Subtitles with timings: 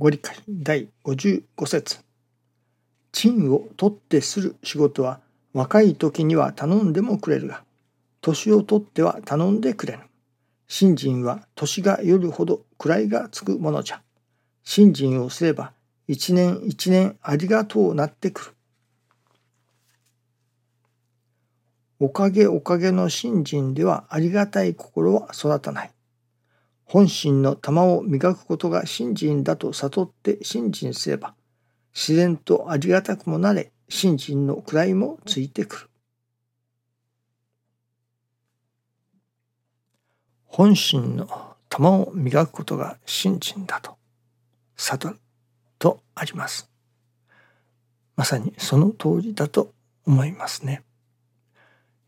[0.00, 1.98] ご理解第55節。
[3.10, 5.18] 賃を取ってする仕事は
[5.52, 7.64] 若い時には頼んでもくれるが
[8.20, 10.04] 年を取っては頼んでくれぬ。
[10.68, 14.00] 信心は年がよるほど位がつくものじゃ。
[14.62, 15.72] 信心をすれば
[16.06, 18.54] 一年一年ありがとうなってくる。
[21.98, 25.90] おかげおかげの信心ではありがたい心は育たない。
[26.88, 31.34] 本心の玉を磨くことが信心だと悟って信心すれば
[31.94, 35.90] 自然とありがたくもなれ信心の位もついてくる。
[40.46, 43.96] 本心の玉を磨くことが信心だと
[44.76, 45.18] 悟る
[45.78, 46.70] とあります。
[48.16, 49.74] まさにその通りだと
[50.06, 50.84] 思いますね。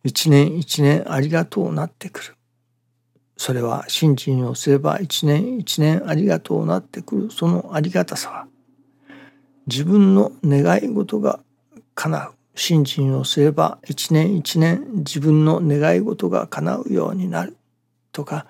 [0.05, 2.40] 一年一年ありがとうなってくる。
[3.41, 7.31] それは信心をすれば一年一年ありがとうなってくる。
[7.31, 8.47] そのありがたさは
[9.67, 11.41] 自分の願い事が
[11.95, 12.35] 叶う。
[12.55, 17.57] 信心をすれば一年一年自分の願い事が叶うようになる。
[18.13, 18.45] とか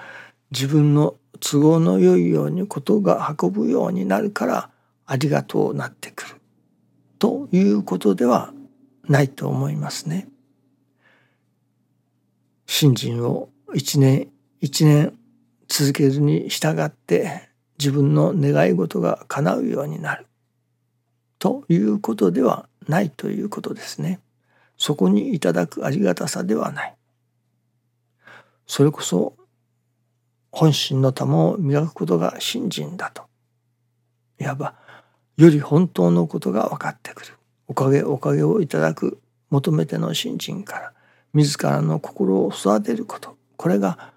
[0.50, 4.70] 自分の都合の良いようにことが運ぶようになるから
[5.06, 6.34] ありがとうなってくる。
[7.20, 8.52] ということでは
[9.04, 10.26] ないと思いますね。
[12.66, 14.26] 信心を一年
[14.60, 15.18] 一年
[15.68, 20.26] 続けるに従って自分の願い事が叶うようになる
[21.38, 24.20] ということではないということですね。
[24.76, 26.94] そこにいただくありがたさではない。
[28.66, 29.34] それこそ
[30.52, 33.22] 本心の玉を磨くことが信心だと。
[34.38, 34.74] いわば
[35.38, 37.34] より本当のことが分かってくる。
[37.66, 40.92] おかげおかげをいただく求めての信心から
[41.32, 43.38] 自らの心を育てること。
[43.56, 44.12] これが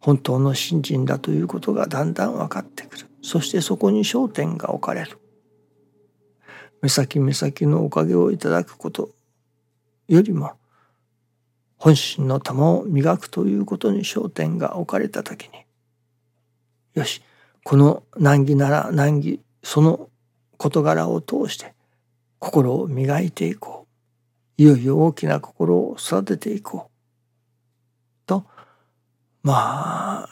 [0.00, 3.06] 本当の信心だということがだんだん分かってくる。
[3.22, 5.18] そしてそこに焦点が置かれる。
[6.80, 9.10] 目先目先のおかげをいただくこと
[10.06, 10.52] よりも
[11.76, 15.64] 本心の玉を磨くということに焦点が置かれた時に
[16.94, 17.22] よし
[17.64, 20.08] この難儀なら難儀その
[20.56, 21.74] 事柄を通して
[22.38, 23.86] 心を磨いていこ
[24.58, 26.97] ういよいよ大きな心を育てていこう
[29.42, 30.28] まあ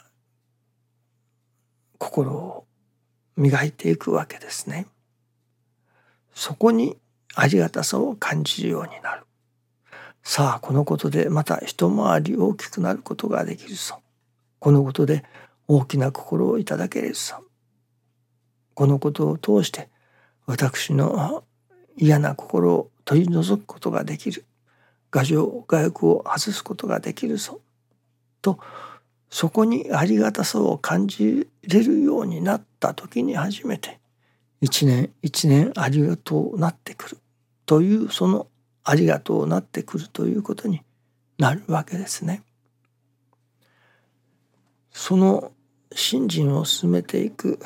[1.97, 2.65] 心を
[3.35, 4.87] 磨いていくわけですね。
[6.33, 6.97] そこに
[7.35, 9.23] ありがたさを感じるようになる。
[10.23, 14.01] さあこのことでまた一回り大きくなることができるぞ。
[14.59, 15.23] このことで
[15.67, 17.35] 大きな心をいただけるぞ。
[18.73, 19.89] このことを通して
[20.45, 21.43] 私の
[21.97, 24.45] 嫌な心を取り除くことができる。
[25.11, 27.61] 牙城牙欲を外すことができるぞ。
[28.41, 28.59] と
[29.29, 33.99] そこにありがたさを感じれるようになった時に初めて
[34.61, 37.17] 一年一年ありがとうなってくる。
[37.65, 38.47] というその
[38.83, 40.81] ありがとうなってくるということに
[41.37, 42.43] なるわけですね。
[44.91, 45.51] その
[45.91, 47.59] 信心を進めていく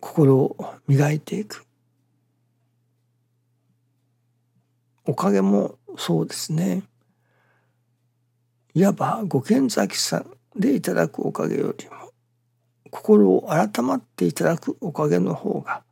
[0.00, 1.64] 心を磨いていく。
[5.06, 6.82] おかげもそうですね。
[8.74, 10.26] いわばご見崎さん
[10.56, 12.10] でいただくおかげよりも
[12.90, 15.82] 心を改まっていただくおかげの方が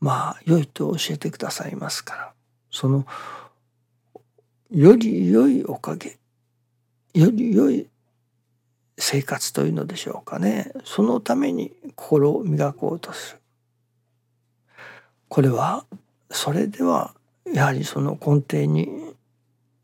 [0.00, 2.32] まあ良いと教えてくださいますから。
[2.70, 3.04] その
[4.70, 6.18] より良いおかげ
[7.14, 7.88] より良い
[8.96, 10.72] 生活というのでしょうかね。
[10.84, 13.40] そのために心を磨こうとする。
[15.28, 15.84] これは
[16.30, 17.14] それでは
[17.52, 19.09] やはりその根底に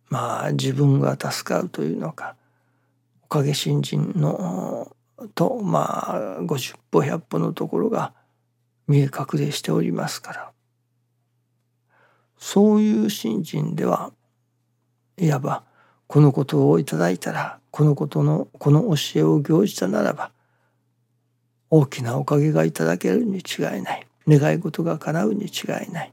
[0.08, 2.36] まあ自分が助かるというのか
[3.24, 4.92] おかげ新人の
[5.34, 8.12] とまあ50歩100歩のところが
[8.86, 10.52] 見え隠れしておりますから。
[12.38, 14.12] そういう信心では
[15.16, 15.64] いわば
[16.06, 20.30] このことをいただいたらこのことのこの教えを行じたならば
[21.70, 24.06] 大きなおかげがいただけるに違いない。
[24.28, 25.48] 願い事が叶うに違
[25.88, 26.12] いない。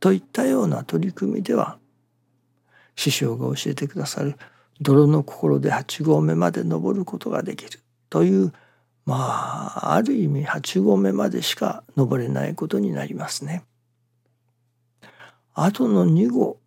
[0.00, 1.78] といったような取り組みでは
[2.96, 4.36] 師匠が教えてくださる
[4.80, 7.80] 泥の心で八合目まで登ることができる
[8.10, 8.52] という
[9.06, 13.64] まあある意味8合目までしか登れないことになりますね。
[15.52, 16.58] あとの2号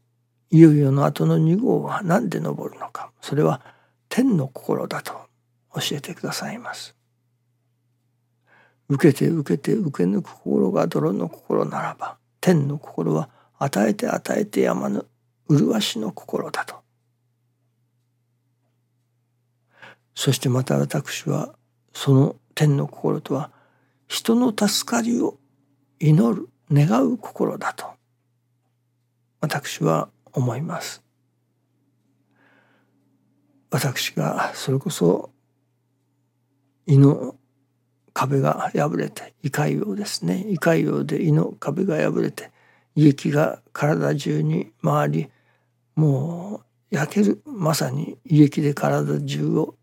[0.50, 3.62] いよいよの後の2号は何で登るのかそれは
[4.08, 5.14] 天の心だと
[5.74, 6.96] 教えてくださいます。
[8.90, 13.30] 受けて受けて受け抜く心が泥の心ならば天の心は
[13.60, 15.06] 与えて与えてやまぬ
[15.50, 16.76] 麗しの心だと。
[20.16, 21.54] そしてまた私は
[21.94, 23.52] その天の心とは
[24.08, 25.38] 人の助かりを
[26.00, 27.86] 祈る願う心だと。
[29.42, 31.04] 私は思います。
[33.70, 35.30] 私がそれこそ
[36.88, 37.36] 胃の
[38.14, 40.46] 壁が破れて胃潰瘍ですね。
[40.50, 42.52] 胃潰瘍で胃の壁が破れて
[42.96, 45.30] 胃液が体中に回り
[45.98, 46.62] も
[46.92, 49.76] う焼けるまさに胃液で体中を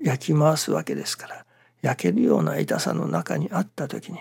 [0.00, 1.44] 焼き回すわけですから
[1.82, 4.20] 焼けるような痛さの中にあった時に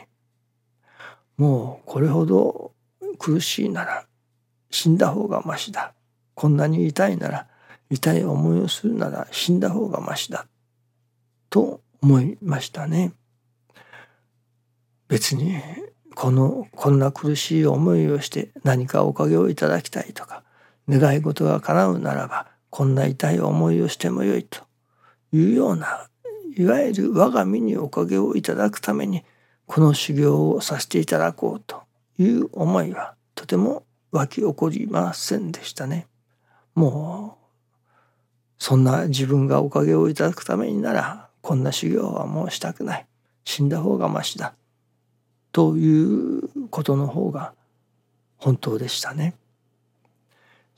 [1.37, 2.73] もうこれほど
[3.19, 4.05] 苦しいなら
[4.71, 5.93] 死んだ方がましだ
[6.33, 7.47] こんなに痛いなら
[7.91, 10.47] 痛い思いをするなら死んだ方がましだ
[11.51, 13.13] と思いましたね。
[15.07, 15.55] 別に
[16.15, 20.43] このこんな苦しい思いをして何かおかげをいただきたいとか
[20.89, 24.61] 願い事が叶うならばこんな痛い思いをしてもよいと
[25.31, 26.07] いうような
[26.57, 29.23] いわゆる我が身におかげをいただくために
[29.65, 31.83] この修行をさせていただこうと
[32.17, 36.07] いう思いはとても湧き起こりませんでしたね。
[36.73, 37.83] もう
[38.57, 43.05] そんな自分がおかげをいただくためにならこんな修行はもうしたくない
[43.45, 44.53] 死んだ方がましだ
[45.51, 47.53] ということの方が
[48.37, 49.35] 本当でしたね。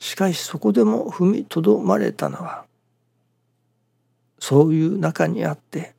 [0.02, 2.64] しかしそこでも踏みとどまれたのは
[4.40, 5.94] そういう中にあって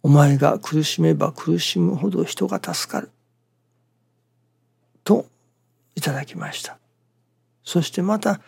[0.00, 3.10] お前が苦しめば苦しむほど人が助かる
[5.02, 5.26] と
[5.96, 6.78] いただきました。
[7.64, 8.40] そしてまた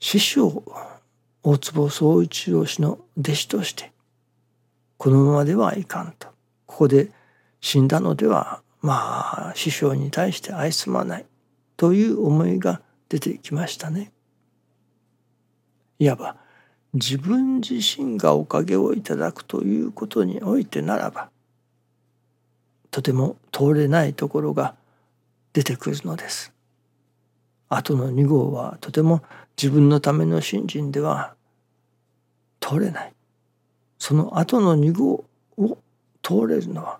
[0.00, 0.64] 師匠
[1.44, 3.92] 大坪宗一郎氏の弟子として
[4.96, 6.26] このままではいかんと。
[6.66, 7.12] ここで
[7.60, 11.26] 死んだのではまあ師匠に対して愛すまない。
[11.84, 14.10] という思いが出てきましたね。
[15.98, 16.36] いわば
[16.94, 21.28] 自分自身がおかげをいただくということにおいてならば
[22.90, 24.76] とても通れないところが
[25.52, 26.54] 出てくるのです。
[27.68, 29.20] 後の2号はとても
[29.54, 31.34] 自分のための信心では
[32.60, 33.12] 通れない。
[33.98, 35.26] その後の2号
[35.58, 35.76] を
[36.22, 36.98] 通れるのは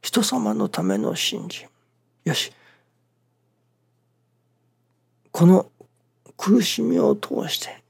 [0.00, 1.68] 人様のための信心。
[2.24, 2.50] よし
[5.32, 5.66] この
[6.36, 7.82] 苦しみを通して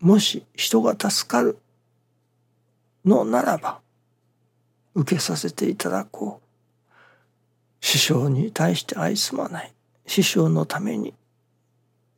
[0.00, 1.58] もし人が助かる
[3.04, 3.80] のならば
[4.94, 7.84] 受けさせていただこう。
[7.84, 9.72] 師匠に対して愛すまない。
[10.06, 11.14] 師匠のために。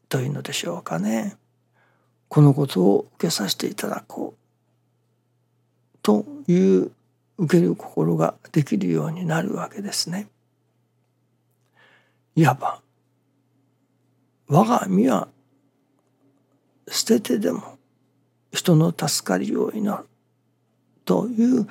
[0.09, 1.37] というのでしょうかね。
[2.29, 5.99] このことを受けさせていただこう。
[6.03, 6.91] という
[7.39, 10.29] 受ける心ができるようになるわけですね。
[12.35, 12.81] いわば
[14.53, 15.29] 我が身は
[16.87, 17.79] 捨ててでも
[18.53, 20.07] 人の助かりを祈る
[21.07, 21.67] という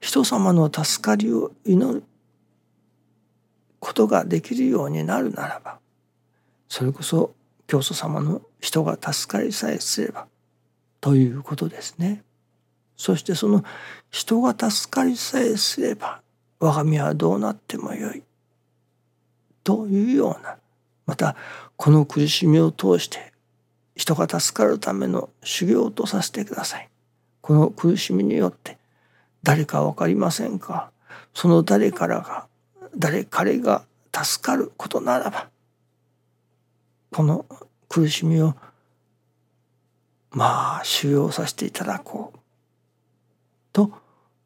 [0.00, 2.02] 人様の助かりを祈る
[3.80, 5.78] ことができるようになるならば
[6.68, 7.32] それこそ
[7.66, 10.26] 教祖様の人が助かりさえすれば
[11.00, 12.22] ということですね。
[12.98, 13.64] そしてその
[14.10, 16.20] 人が助かりさえすれば
[16.60, 18.22] 我が身はどうなってもよい
[19.64, 20.58] というような
[21.06, 21.36] また
[21.76, 23.32] この苦しみを通して
[23.94, 26.88] 人が助かるための修行とさせてください。
[27.40, 28.76] この苦しみによって
[29.42, 30.90] 誰か分かりませんか？
[31.32, 32.48] その誰からが
[32.96, 35.48] 誰彼が助かることならば
[37.12, 37.46] この
[37.88, 38.54] 苦しみを
[40.30, 42.38] まあ修行させていただこう
[43.72, 43.92] と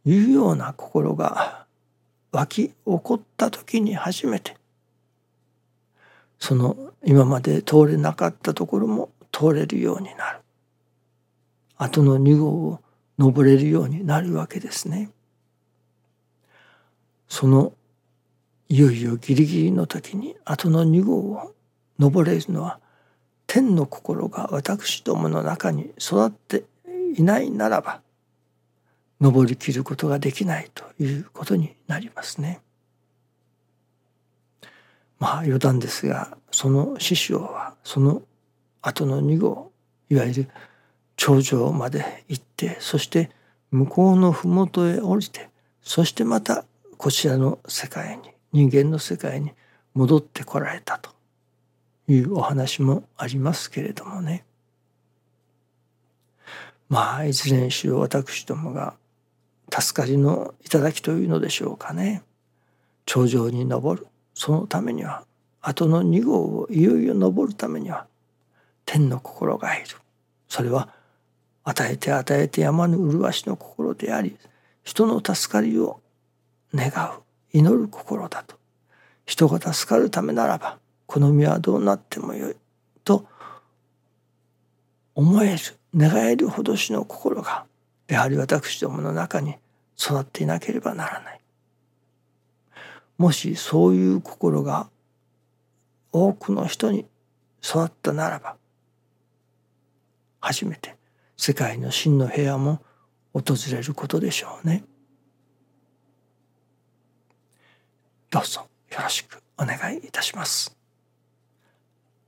[0.05, 1.65] いうような心が
[2.33, 4.57] 湧き起こった時に初めて
[6.41, 10.41] その今まで通れなかったところも通れるようになる
[11.77, 12.81] 後の2号を
[13.19, 15.11] 登れるようになるわけですね。
[17.29, 17.73] その
[18.69, 21.55] いよいよギリギリの時に後の2号を
[21.99, 22.81] 登れるのは
[23.47, 26.65] 天の心が私どもの中に育って
[27.17, 28.01] いないならば
[29.21, 32.61] 登りきることができないということになりますね。
[35.21, 38.23] まあ余談ですがその師匠はその
[38.83, 39.71] 後の2号
[40.09, 40.49] いわゆる
[41.17, 43.31] 頂上まで行ってそして
[43.71, 45.49] 向こうの麓へ降りて
[45.83, 46.65] そしてまた
[46.97, 49.53] こちらの世界に人間の世界に
[49.95, 51.11] 戻ってこられたと
[52.09, 54.45] いうお話もありますけれどもね。
[56.89, 58.95] まあいずれにしろ私どもが
[59.73, 62.23] 助かりの頂きというのでしょうかね。
[63.07, 64.07] 頂上に登る。
[64.41, 65.27] そのためには
[65.61, 68.07] 後の2号をいよいよ登るためには
[68.87, 69.87] 天の心がいる
[70.49, 70.89] それは
[71.63, 74.39] 与えて与えて山の麗しの心であり
[74.83, 76.01] 人の助かりを
[76.75, 77.21] 願う
[77.53, 78.57] 祈る心だと
[79.27, 82.57] 人が助かるためならばこの身はどうなってもよい
[83.05, 83.27] と
[85.15, 85.59] 思える
[85.95, 87.67] 願えるほどしの心が
[88.09, 89.57] やはり私どもの中に
[89.99, 91.40] 育っていなければならない。
[93.21, 94.89] もしそういう心が
[96.11, 97.05] 多くの人に
[97.63, 98.57] 育ったならば
[100.41, 100.97] 初めて
[101.37, 102.81] 世界の真の平和も
[103.35, 104.85] 訪れることでしょうね。
[108.31, 110.75] どうぞよろしくお願いいたします。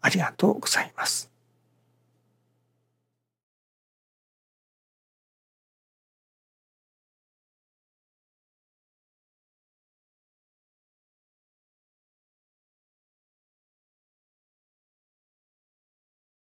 [0.02, 1.31] ありがとうございます。